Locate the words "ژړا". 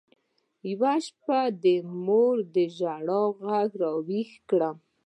2.77-2.97